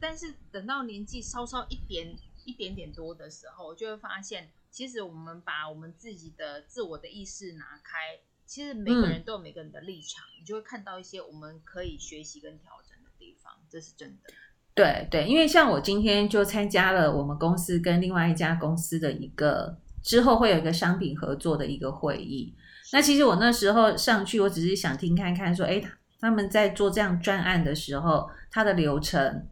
[0.00, 14.32] 但是等到年纪稍稍一点一点点多的时候，我就会发现，其实我们把我们自己的自我的意识拿开，其实每个人都有每个人的立场，嗯、你就会看到一些我们可以学习跟调整的地方，这是真的。
[14.74, 22.52] 对对，因为像我今天就参加了我们公司跟另外一家公司的一个之后会有一个商品合作的一个会议。
[22.92, 25.84] 那其实我那时候上去，我只是想听看看说，诶，
[26.20, 29.46] 他们在做这样专案的时候，他的流程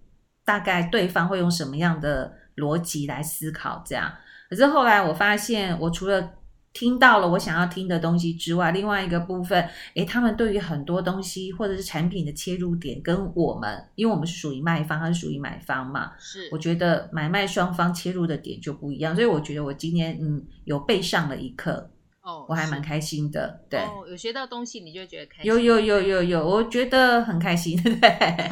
[0.44, 4.12] 大概对方会用什么样的逻辑来思考这样。
[4.50, 6.30] 可是后来我发现，我除了
[6.72, 21.90] 听到了我想要听的东西之外，另外一个部分，诶，他们对于很多东西或者是产品的切入点，跟我们，因为我们是属于卖方，他是属于买方嘛，是，我觉得买卖双方切入的点就不一样，所以我觉得我今天嗯有被上了一课，
[22.22, 28.48] 哦，我还蛮开心的，对，哦，有学到东西，你就觉得开心，有有有有有，我觉得很开心，对， 哎，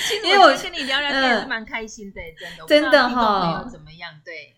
[0.00, 4.55] 其实我跟你聊聊天也是蛮开心的，嗯、真的，真的哈，没有怎么样，对。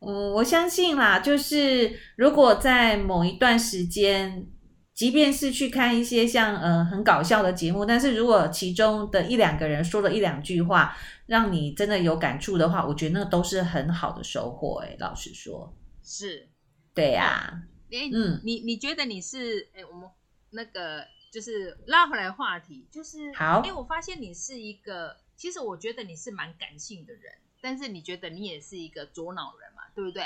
[0.00, 4.46] 嗯，我相信啦，就是如果在某一段时间，
[4.94, 14.80] 即便是去看一些像呃很搞笑的节目，但是如果其中的一两个人说了一两句话，让你真的有感触的话，我觉得那都是很好的收获。
[14.84, 16.48] 哎，老实说，是，
[16.94, 17.62] 对呀、啊。
[17.90, 20.08] 诶，嗯，你你觉得你是哎，我们
[20.50, 23.62] 那个就是拉回来话题，就是好。
[23.62, 29.67] 诶，我发现你是一个，其实我觉得你是蛮感性的人，但是你觉得你也是一个左脑人。
[29.98, 30.22] 对不对？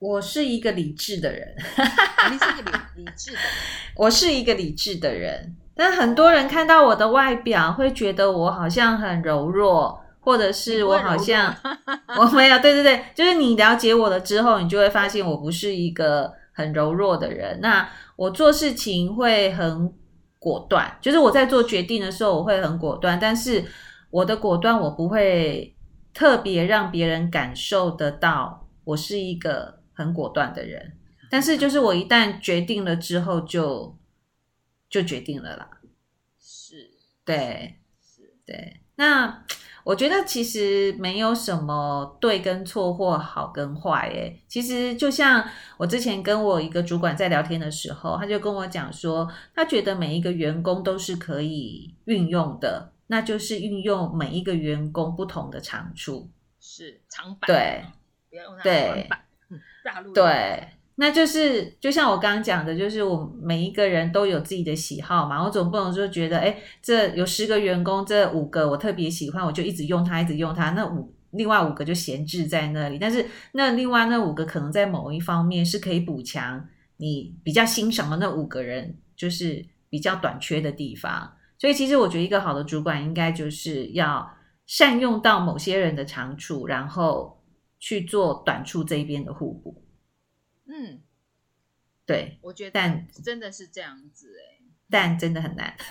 [0.00, 1.54] 我是一个理智的人，
[2.28, 3.44] 你是一个理 理智的人。
[3.94, 11.54] 我是一个理智的人，但很多人看到我的外表，会觉得我好像很柔弱，或者是我好像
[12.18, 12.58] 我没有。
[12.58, 17.60] 对对对，就是你了解我了之后，你就会发现我不是一个很柔弱的人。
[17.60, 19.94] 那我做事情会很
[20.40, 23.64] 果断，就是我在做决定的时候，我会很果断，但是
[24.10, 25.76] 我的果断我不会。
[26.18, 30.98] 特别让别人感受得到我是一个很果断的人，
[31.30, 33.96] 但是就是我一旦决定了之后就
[34.90, 35.70] 就决定了啦。
[36.40, 36.90] 是，
[37.24, 38.80] 对，是，对。
[38.96, 39.44] 那
[39.84, 52.90] 我觉得其实没有什么对跟错或好跟坏，诶，其实就像我之前跟我一个主管在聊天的时候，他就跟我讲说，他觉得每一个员工都是可以运用的。
[53.08, 57.84] 那就是运用每一个员工不同的长处，是长板，对，
[58.30, 76.68] 不要用它短板，嗯，大陆对，那就是就像我刚刚讲的，就是我每一个人都有自己的喜好嘛，我总不能说觉得，哎，这有十个员工，这五个我特别喜欢，我就一直用它，一直用它，那五另外五个就闲置在那里，但是那另外那五个可能在某一方面是可以补强
[76.98, 81.32] 你比较欣赏的那五个人，就是比较短缺的地方。
[81.58, 87.42] 所以，其实我觉得一个好的主管应该就是要善用到某些人的长处，然后
[87.78, 89.84] 去做短处这一边的互补。
[90.66, 91.02] 嗯，
[92.06, 95.76] 对，我觉得但真的是这样子哎、欸，但真的很难。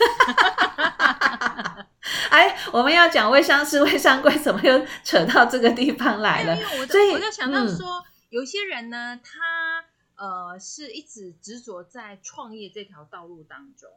[2.29, 6.55] 哎，我们要讲微商是微商柜，怎么又扯到这个地方来了？
[6.55, 9.83] 因为我所以我就想到说，嗯、有些人呢，他
[10.15, 13.89] 呃是一直执着在创业这条道路当中，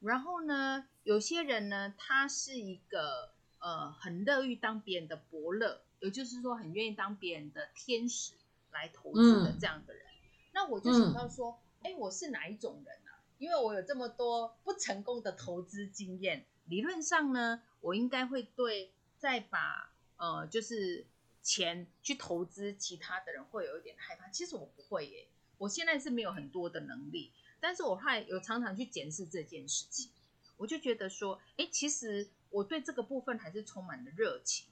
[0.00, 8.34] 然后呢，有些人呢，他是一个呃很乐于当别人的伯乐，也就是说，很愿意当别人的天使
[8.70, 10.04] 来投资的这样的人。
[10.04, 13.18] 嗯、那我就想到说，哎、嗯，我是哪一种人呢、啊？
[13.38, 16.44] 因为我有这么多不成功的投资经验。
[16.66, 21.06] 理论上呢，我应该会对再把呃，就是
[21.42, 24.28] 钱去投资其他的人会有一点害怕。
[24.28, 30.10] 其实我不会耶，我现在是没有很多的能力，但是我还有常常去检视这件事情，
[30.56, 34.66] 我就觉得说，哎，其实我对这个部分还是充满了热情，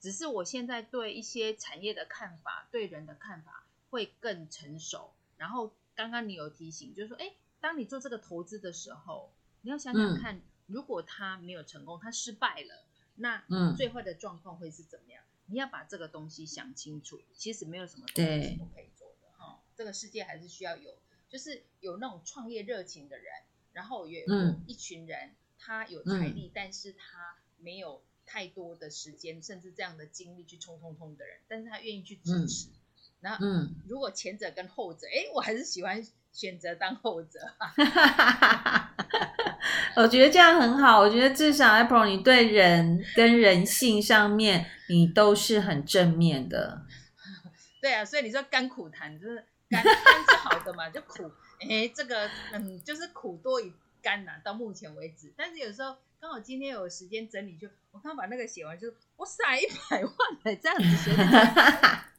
[0.00, 5.12] 只是我现在对一些产业的看法，对人的看法会更成熟。
[5.36, 10.36] 然后刚刚你有提醒，就是说，哎，当你做这个投资的时候，你要想想看。
[10.36, 12.84] 嗯如果他没有成功，他失败了，
[13.16, 13.42] 那
[13.76, 15.20] 最坏的状况会是怎么样？
[15.24, 17.20] 嗯、你要把这个东西想清楚。
[17.34, 19.60] 其实没有什么东西不可以做的哈。
[19.74, 20.96] 这个世界还是需要有，
[21.30, 23.26] 就是有那种创业热情的人，
[23.72, 32.68] 然后也有一群人，他有财力，嗯、但是他没有太多的时间，嗯、甚至这样的精力去冲冲冲的人，但是他愿意去支持。
[32.68, 32.74] 嗯、
[33.20, 37.38] 然后，嗯、如果前者跟后者，哎，我还是喜欢选择当后者。
[39.96, 41.00] 我觉得这样很好。
[41.00, 46.86] 我觉得至少 Apple，你对人跟人性上面，你都是很正面的。
[47.82, 51.30] 对啊，所以你说甘苦谈，就是甘甘是好的嘛，就苦。
[51.60, 54.40] 哎，这个嗯，就是苦多于甘呐、啊。
[54.44, 61.10] 到目前为止，但是有时候刚好今天有时间整理就，就我刚把那个写完，就是我撒一百万的这样子写。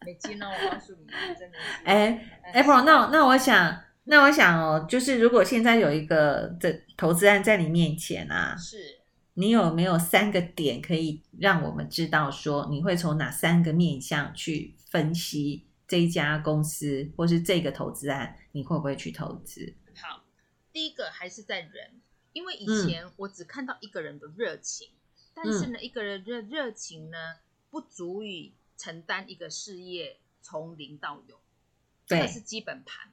[0.05, 1.83] 没劲哦，我告诉你，真的是。
[1.85, 3.83] 哎，April，那那我想。
[4.05, 8.99] 那我想哦，就是如果现在有一个这投资案在你面前啊，是
[9.35, 19.75] 你有没有三个点可以让我们知道说你会从哪三个面向去分析这一家公司或是这个投资案，你会不会去投资？
[19.93, 20.23] 好，
[20.71, 21.99] 第一个还是在人，
[22.31, 27.17] 因为以前我只看到一个人的热情，嗯、但是呢，一个人的热情呢
[27.69, 31.37] 不足以承担一个事业从零到有，
[32.07, 33.11] 这个是基本盘。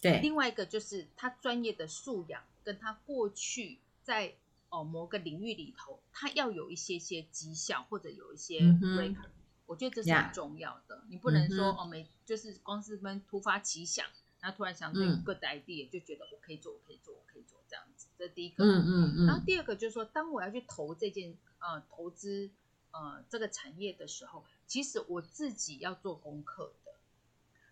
[0.00, 4.32] 对，另外一个就是他专业的素养，跟他过去在
[4.70, 9.30] 哦某个领域里头，他要有一些些绩效或者有一些 breaker，、嗯、
[9.66, 11.04] 我觉得这是很重要的。
[11.08, 14.06] 你不能说、嗯、哦没，就是公司们突发奇想，
[14.40, 18.06] 然后突然想出一个 idea，、嗯、就觉得我可以做，我可以做，我可以做这样子。
[18.18, 18.64] 这第一个。
[18.64, 19.26] 嗯嗯嗯。
[19.26, 22.50] 然后第二个就是说，当我要去投这件呃投资
[22.92, 26.72] 呃这个产业的时候，其实我自己要做功课。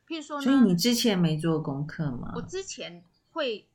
[0.06, 2.32] 譬如说呢，所以你之前没做功课吗？
[2.36, 3.02] 我之前
[3.32, 3.66] 会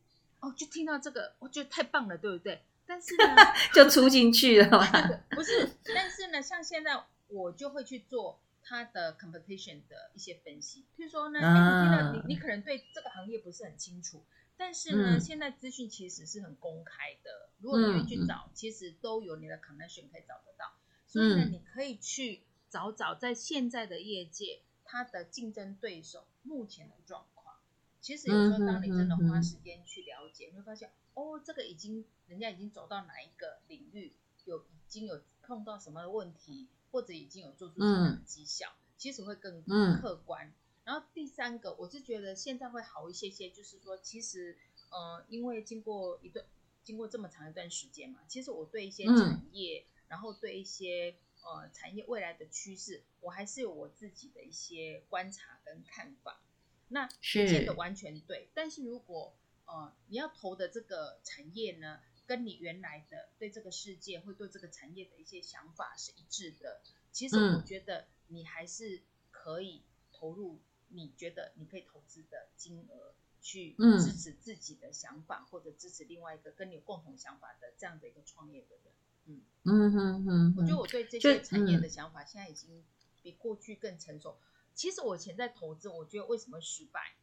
[0.42, 2.62] 哦，就听到这个，我觉得太棒了，对不对？
[2.86, 3.36] 但是呢，
[3.74, 4.86] 就出进去了嘛。
[5.32, 10.86] 不是，但是呢，像现在我就会去做它的 competition 的一些分析。
[10.98, 14.24] 譬如说呢，啊、你听到你你可能对这个行业不是很清楚，
[14.58, 17.50] 但是呢，嗯、现在资讯其实是很公开的。
[17.60, 20.74] 如果你愿意去找，嗯、其实都有你的 connection 可以找得到。
[21.08, 24.62] 所以呢，嗯、你可以去找找在现在的业界。
[24.92, 27.58] 它的竞争对手目前的状况，
[28.02, 34.16] 其实有时候当你真的花时间去了解，嗯嗯嗯、你会发现哦，这个已经人家已经走到哪一个领域，
[34.46, 39.64] 有已经有碰到什么问题，或者已经有做出什么样的绩效，嗯、其实会更
[40.00, 40.48] 客观。
[40.48, 40.54] 嗯、
[40.86, 44.58] 然后第三个，我是觉得现在会好一些些，就是说，其实
[44.90, 46.46] 呃，因为经过一段
[46.84, 51.16] 经过这么长一段时间嘛，其实我对一些产业，嗯、然后对一些。
[51.42, 56.42] 呃，产业未来的趋势，我还是有我自己的一些观察跟看法。
[56.90, 59.34] 那不见得完全对，是但是如果
[59.66, 66.80] 呃你要投的这个产业呢，跟你原来的对这个世界会对这个产业的一些想法是一致的，
[67.12, 69.02] 其实我觉得你还是
[69.32, 69.82] 可以
[70.14, 78.94] 投入你觉得你可以投资的金额，去支持自己的想法，嗯、或者支持另外一个跟你有共同想法的这样的一个创业的人。
[79.26, 82.84] 嗯嗯嗯嗯，我觉得我对这些产业的想法现在已经
[83.24, 84.38] 比过去更成熟。
[84.76, 87.16] 其实我以前在投资，我觉得为什么失败？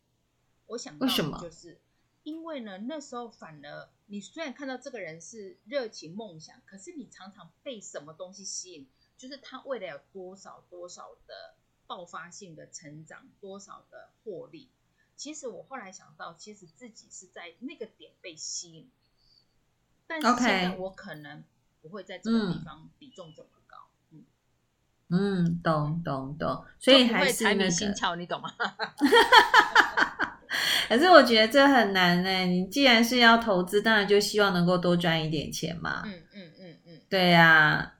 [0.66, 1.78] 我想到的就是
[2.26, 11.54] 因为呢，那时候反而你虽然看到这个人是热情梦想，可是你常常被什么东西吸引，就是他未来有多少多少的
[11.86, 14.68] 爆发性的成长，多少的获利。
[15.14, 18.90] 其实我后来想到，其实自己是在那个点被吸引，
[20.08, 21.44] 但是现在我可能。
[21.82, 23.76] 不会在这个地方比重这么高，
[24.10, 24.24] 嗯，
[25.10, 27.70] 嗯，懂懂懂，所以还是那个。
[27.70, 28.52] 心窍，你懂吗？
[30.88, 32.30] 可是我觉得这很难呢。
[32.46, 36.02] 你既然是要投资，当然就希望能够多赚一点钱嘛。
[36.04, 37.92] 嗯嗯嗯嗯，对呀、啊。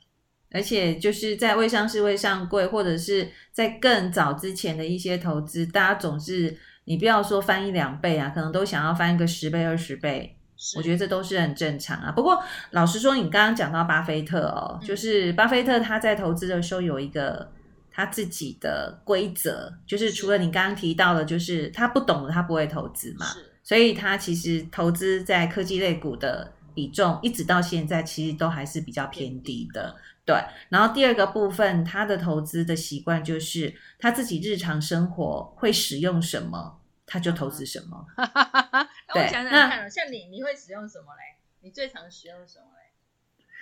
[0.52, 10.34] 而且就是在未上市、未上柜，或者是在更早之前的一些投资，大家总是你不要说翻一两倍啊，可能都想要翻个十倍、二十倍。
[10.74, 12.10] 我觉得这都是很正常啊。
[12.10, 17.52] 不过老实说，你刚刚讲到巴菲特哦，嗯、就是巴菲特他在投资的时候有一个
[17.96, 23.24] 他自己的规则，就是除了你刚刚提到的，就是他不懂的他不会投资嘛。
[23.62, 29.96] 所以他其实投资在科技类股的比重，一直到现在其实都还是比较偏低的。
[30.26, 30.36] 对，
[30.68, 38.06] 然后第二个部分，他的投资的习惯就是他自己日常生活会使用什么，他就投资什么。
[38.18, 41.38] 那我想想看，像你，你会使用什么嘞？
[41.62, 42.85] 你最常使用什么嘞？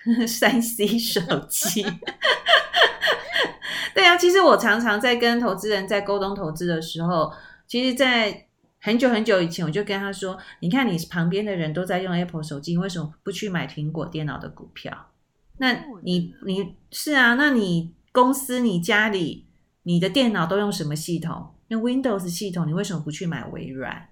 [0.27, 1.85] 三 C 手机。
[3.95, 7.33] 对啊，其实我常常在跟投资人在沟通投资的时候，
[7.67, 8.47] 其实，在
[8.81, 15.11] 很久很久以前，我就跟他说：“你看，你旁边的人都在用 Apple 手机，你为什么不去买苹果电脑的股票？”
[15.59, 17.35] 那你你是啊？
[17.35, 19.47] 那你公司、你家里、
[19.85, 21.55] 你的电脑都用什么系统？
[21.69, 24.09] 用 Windows 系统，你为什么不去买微软？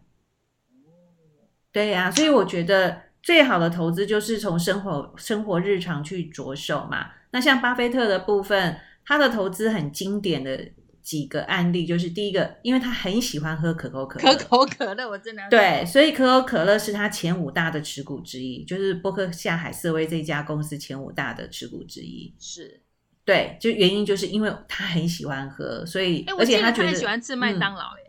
[1.73, 7.11] 对呀、啊，所以我觉得最好的投资就是从生活、生活日常去着手嘛。
[7.31, 10.71] 那像巴菲特的部分，他的投资很经典的。
[11.03, 22.33] 几个案例，就是第一个，因为他很喜欢喝可口可乐，可口可乐我真的对，所以可口可乐是他前五大的持股之一，就是波克夏海瑟威这家公司前五大的持股之一。
[22.39, 22.83] 是，
[23.25, 28.02] 对，就原因就是因为他很喜欢喝，所以而且他觉得他很喜欢吃麦当劳诶。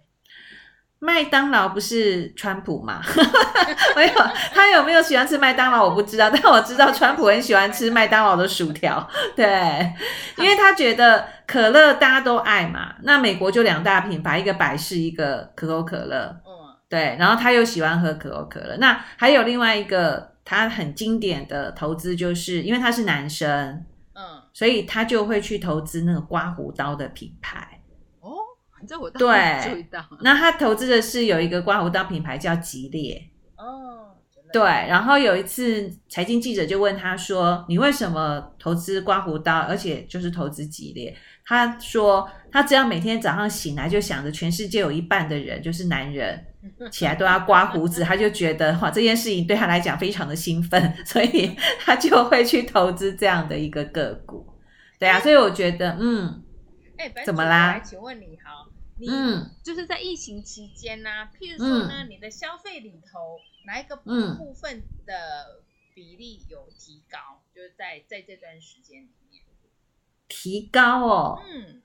[1.03, 3.01] 麦当劳不是川普吗？
[3.93, 4.13] 没有，
[4.53, 9.05] 他有没有喜欢吃麦当劳我不知道，但我知道川普很喜欢吃麦当劳的薯条。
[9.35, 9.45] 对，
[10.37, 12.95] 因为他觉得可乐大家都爱嘛。
[13.03, 16.37] 那美国就两大品牌，一个百事，一个可口可乐。
[16.47, 17.17] 嗯，对。
[17.19, 18.77] 然后他又喜欢喝可口可乐。
[18.77, 23.83] 那还有另外一个他很经典的投资，就是因为他是男生，
[24.15, 27.72] 嗯，所以他就会去投资那个刮胡刀的品牌。
[28.87, 29.99] 这我倒没注意到。
[30.09, 33.29] 对，那他投资的是有一个刮胡刀品牌叫吉列。
[33.57, 34.15] 哦，
[34.51, 34.61] 对。
[34.61, 41.15] 然后有一次财经记者就问他说：“你为什么投资刮胡刀，而且就是投资吉列？”
[41.45, 46.45] 他说：“他只要每天早上醒来就想着全世界有一半的人就是男人
[46.89, 51.53] 起来都要刮胡子，他就觉得哇，这件事情对他来讲非常的兴奋，所以
[51.83, 54.47] 他就会去投资这样的一个个股。
[54.97, 56.41] 对啊，所以我觉得，嗯，
[56.97, 57.77] 哎，怎么啦？
[57.79, 58.37] 请问你
[59.07, 59.15] 好。
[59.15, 65.61] 嗯，就是在疫情期间呢、啊，譬如说呢，嗯、你的消费里头哪一个部分的
[65.93, 67.17] 比例有提高？
[67.39, 69.43] 嗯、就是在在这段时间里面
[70.27, 71.41] 提高哦。
[71.47, 71.81] 嗯，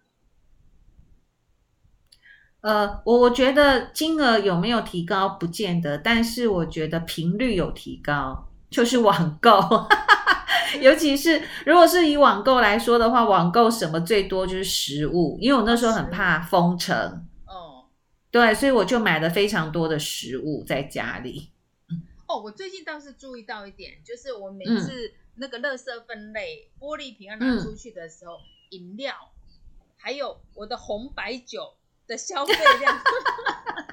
[2.61, 9.51] 呃，我我觉得金额有没有提高不见得，但是我觉得频率有提高，就是网购。
[10.81, 16.97] 尤其是如果是以网购来说的话，网购什么最多就是食物，因为我那时候很怕封城，
[17.47, 17.87] 哦，
[18.31, 21.53] 对，所以我就买了非常多的食物在家里。
[22.26, 29.14] 哦，我最近倒是注意到一点，就是我每次那个垃圾分类、嗯、玻璃瓶要拿出去的时候，嗯、饮料
[29.97, 31.74] 还有我的红白酒
[32.07, 33.01] 的消费量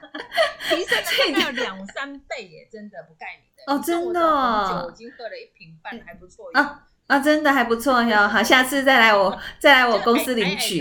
[0.69, 3.63] 提升了大概有两三倍耶，真的不盖你的。
[3.73, 6.49] 哦，真的，哦，我已经喝了一瓶半，还不错。
[6.53, 8.27] 啊啊，真的还不错哟。
[8.27, 10.79] 好，下次再来我 再来我公司领取。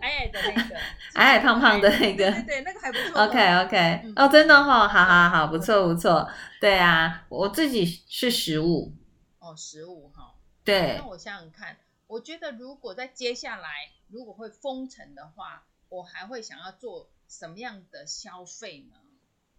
[0.00, 0.74] 矮矮的那个，
[1.14, 3.24] 矮矮胖胖的那个，对对，那个还不错。
[3.24, 6.26] OK OK，哦，真的哈，好好好，不错不错。
[6.60, 8.94] 对啊，我自己是食物。
[9.38, 10.34] 哦，食物哈。
[10.64, 10.96] 对。
[10.98, 11.76] 那我想想看，
[12.06, 13.68] 我觉得如果在接下来
[14.08, 18.96] 如果会封城的话，我还会想要做什么样的消费呢？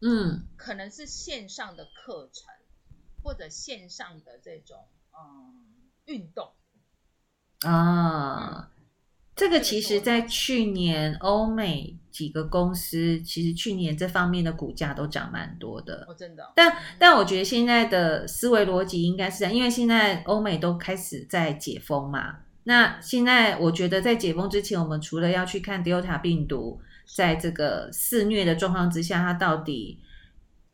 [0.01, 2.45] 嗯，可能是线上的课程。
[3.23, 5.65] 或者线上的这种嗯
[6.05, 6.53] 运动
[7.69, 8.71] 啊，
[9.35, 16.05] 这个其实，在去年欧美几个公司，其实去年这方面的股价都涨蛮多的。
[16.07, 16.53] 哦，真的。
[16.55, 22.43] 但但我觉得现在的思维逻辑应该是因为现在欧美都开始在解封嘛。
[22.67, 26.79] 那现在我觉得在解封之前，我们除了要去看 Delta 病毒
[27.15, 29.99] 在这个肆虐的状况之下，它到底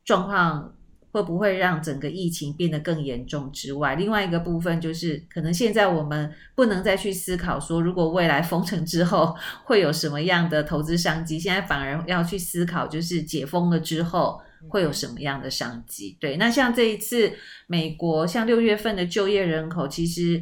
[0.04, 0.74] 状况。
[1.14, 16.18] 会不会让整个疫情变得更严重之外，另外一个部分就是，可能现在我们不能再去思考说，如果未来封城之后会有什么样的投资商机，现在反而要去思考，就是解封了之后会有什么样的商机。
[16.20, 17.32] 对，那像这一次
[17.68, 20.42] 美国，像六月份的就业人口，其实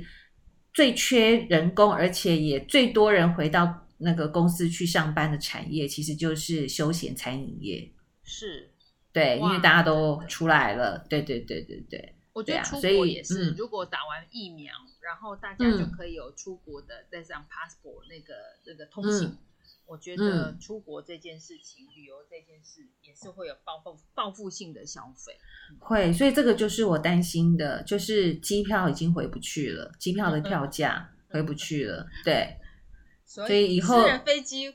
[0.73, 7.91] 最缺人工，而且也最多人回到那个公司去上班的产业，其实就是休闲餐饮业。
[8.23, 8.71] 是，
[9.11, 11.05] 对，因为大家都出来了。
[11.09, 12.15] 对对对对对。
[12.33, 18.33] 我觉得出国也是，如果打完疫苗，然后大家就可以有出国的带上 passport 那个
[18.65, 19.37] 那个通行。
[19.91, 25.37] 我觉得出国这件事情，旅游这件事也是会有报复报复性的消费。
[25.79, 32.07] 会，所以这个就是我担心的，就是机票已经回不去了，机票的票价 回不去了。
[32.23, 32.55] 对，
[33.27, 34.73] 所以以后私人飞机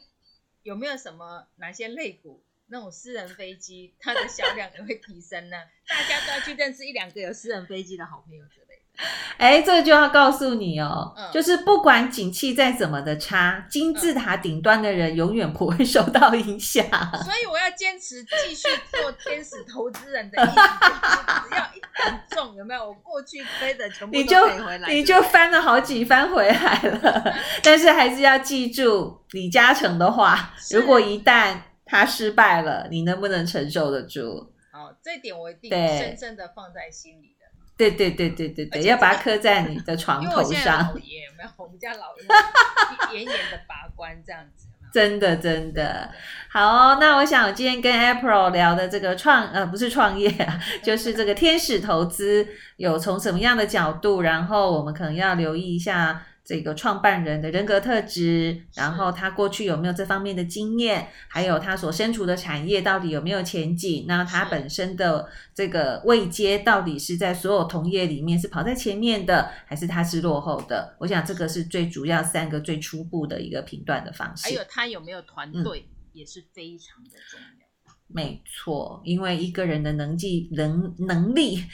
[0.63, 2.43] 有没有什么哪些类股？
[2.69, 5.57] 那种私人飞机，它的销量也会提升呢？
[5.89, 8.66] 大家都要去认识一两个有私人飞机的好朋友之类的。
[9.39, 16.85] 哎，这个就要告诉你哦，嗯、就是不管景气再怎么的差，金字塔顶端的人永远不会受到影响。
[17.23, 20.55] 所以我要坚持继续做天使投资人的意思，
[21.49, 22.87] 只要一点中，有没有？
[22.89, 27.35] 我过去飞的全部都赔回来，你就你就翻了好几番回来了。
[27.63, 34.53] 但是还是要记住李嘉诚的话：如果一旦他失败了，你能不能承受得住？
[34.73, 37.36] 好，这点我一定深深的放在心里的。
[37.77, 40.79] 对对对对对对，要把它刻在 你的床头上。
[40.79, 41.51] 老爷有没有？
[41.57, 44.67] 我们家老爷严严的把关，这样子。
[44.95, 46.11] 真的真的
[46.49, 46.99] 好哦。
[46.99, 52.47] 那我想我今天跟 April 聊的这个创呃不是创业啊，就是这个天使投资
[52.77, 56.23] 有从什么样的角度，然后我们可能要留意一下。
[56.47, 64.05] 这个创办人的人格特质，然后他过去有没有这方面的经验，还有他所身处的产业到底有没有前景？
[64.07, 70.97] 那他本身的这个位阶到底是在所有同业里面是跑在前面的，还是他是落后的？
[71.01, 74.45] 我想这个是最主要三个最初步的一个评断的方式。
[74.45, 77.47] 还有他有没有团队也是非常的重要。
[77.47, 77.67] 嗯
[78.09, 81.65] 没错，因为一个人的能力能能力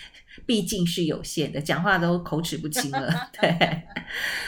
[0.47, 3.31] 毕竟是有限的，讲话都口齿不清了。
[3.41, 3.83] 对，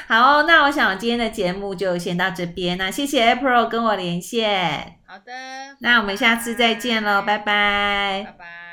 [0.07, 2.77] 好，那我想今天的节目就先到这边。
[2.79, 4.99] 那谢谢 April 跟我连线。
[5.07, 5.33] 好的，
[5.81, 8.23] 那我们下次再见喽，拜拜。
[8.25, 8.64] 拜拜。